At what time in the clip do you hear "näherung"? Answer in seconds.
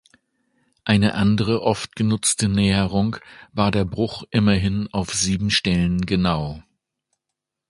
2.49-3.17